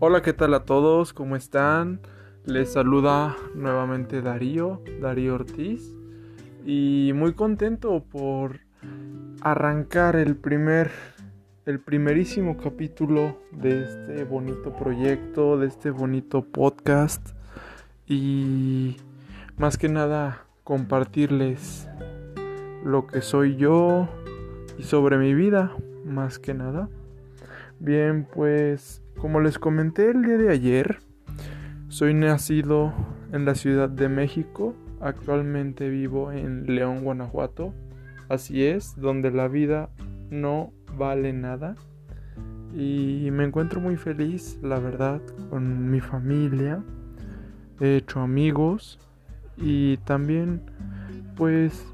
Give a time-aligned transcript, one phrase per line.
[0.00, 1.12] Hola, ¿qué tal a todos?
[1.12, 1.98] ¿Cómo están?
[2.44, 5.92] Les saluda nuevamente Darío, Darío Ortiz.
[6.64, 8.60] Y muy contento por
[9.40, 10.92] arrancar el primer,
[11.66, 17.30] el primerísimo capítulo de este bonito proyecto, de este bonito podcast.
[18.06, 18.98] Y
[19.56, 21.88] más que nada compartirles
[22.84, 24.08] lo que soy yo
[24.78, 25.72] y sobre mi vida,
[26.04, 26.88] más que nada.
[27.80, 30.98] Bien, pues como les comenté el día de ayer,
[31.88, 32.92] soy nacido
[33.32, 37.72] en la Ciudad de México, actualmente vivo en León, Guanajuato,
[38.28, 39.90] así es, donde la vida
[40.30, 41.76] no vale nada
[42.74, 45.20] y me encuentro muy feliz, la verdad,
[45.50, 46.82] con mi familia,
[47.80, 48.98] he hecho amigos
[49.56, 50.62] y también
[51.36, 51.86] pues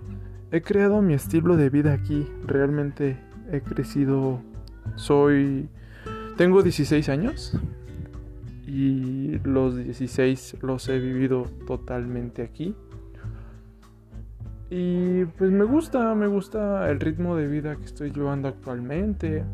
[0.51, 3.19] he creado mi estilo de vida aquí, realmente
[3.53, 4.41] he crecido,
[4.97, 5.69] soy
[6.37, 7.57] tengo 16 años
[8.67, 12.75] y los 16 los he vivido totalmente aquí.
[14.69, 19.45] Y pues me gusta, me gusta el ritmo de vida que estoy llevando actualmente.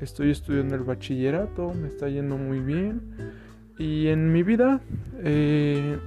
[0.00, 3.02] Estoy estudiando el bachillerato, me está yendo muy bien.
[3.76, 4.80] Y en mi vida,
[5.18, 5.98] eh,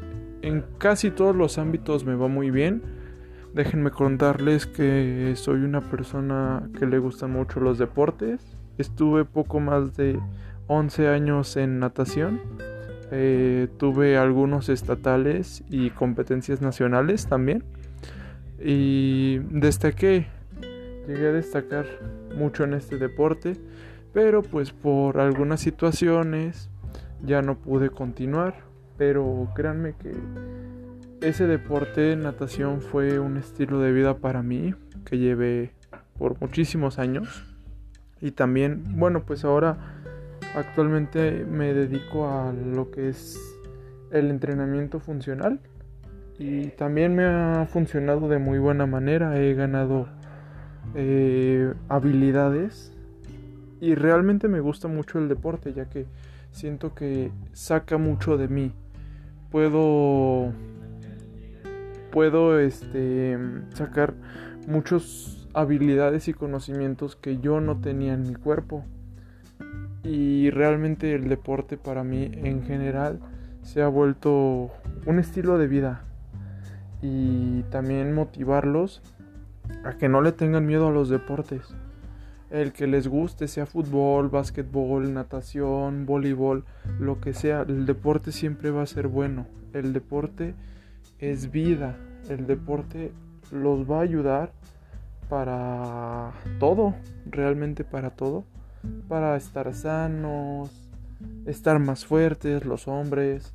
[0.41, 2.81] en casi todos los ámbitos me va muy bien.
[3.53, 9.95] Déjenme contarles que soy una persona que le gustan mucho los deportes Estuve poco más
[9.95, 10.19] de
[10.67, 12.41] 11 años en natación.
[13.11, 17.63] Eh, tuve algunos estatales y competencias nacionales también.
[18.59, 20.27] Y destaqué,
[21.07, 21.85] llegué a destacar
[22.35, 23.53] mucho en este deporte,
[24.13, 26.69] pero pues por algunas situaciones
[27.23, 28.55] ya no pude continuar.
[28.97, 30.13] Pero créanme que
[31.21, 34.73] ese deporte, natación, fue un estilo de vida para mí
[35.05, 35.73] que llevé
[36.17, 37.52] por muchísimos años.
[38.23, 39.75] Y también, bueno, pues ahora
[40.55, 43.37] actualmente me dedico a lo que es
[44.11, 45.59] el entrenamiento funcional.
[46.39, 49.37] Y también me ha funcionado de muy buena manera.
[49.37, 50.07] He ganado
[50.95, 52.93] eh, habilidades.
[53.81, 56.05] Y realmente me gusta mucho el deporte, ya que
[56.51, 58.71] siento que saca mucho de mí.
[59.51, 60.53] Puedo.
[62.09, 63.37] Puedo este.
[63.73, 64.13] sacar
[64.65, 68.83] muchos habilidades y conocimientos que yo no tenía en mi cuerpo.
[70.03, 73.19] Y realmente el deporte para mí en general
[73.61, 74.71] se ha vuelto
[75.05, 76.03] un estilo de vida.
[77.01, 79.01] Y también motivarlos
[79.83, 81.75] a que no le tengan miedo a los deportes.
[82.49, 86.65] El que les guste, sea fútbol, básquetbol, natación, voleibol,
[86.99, 89.47] lo que sea, el deporte siempre va a ser bueno.
[89.73, 90.53] El deporte
[91.19, 91.97] es vida.
[92.29, 93.11] El deporte
[93.51, 94.51] los va a ayudar
[95.29, 96.95] para todo,
[97.25, 98.45] realmente para todo,
[99.07, 100.69] para estar sanos,
[101.45, 103.53] estar más fuertes los hombres,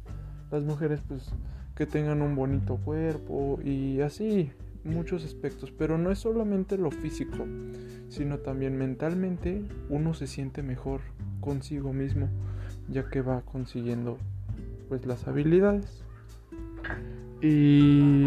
[0.50, 1.30] las mujeres pues
[1.74, 4.50] que tengan un bonito cuerpo y así
[4.84, 7.46] muchos aspectos, pero no es solamente lo físico,
[8.08, 11.00] sino también mentalmente uno se siente mejor
[11.40, 12.28] consigo mismo,
[12.88, 14.18] ya que va consiguiendo
[14.88, 16.04] pues las habilidades.
[17.40, 18.26] Y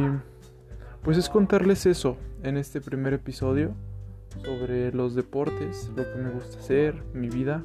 [1.04, 3.74] pues es contarles eso en este primer episodio
[4.44, 7.64] sobre los deportes, lo que me gusta hacer, mi vida.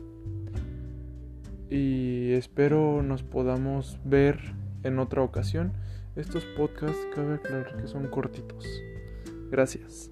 [1.69, 4.39] Y espero nos podamos ver
[4.83, 5.73] en otra ocasión.
[6.15, 8.65] Estos podcasts cabe aclarar que son cortitos.
[9.51, 10.11] Gracias.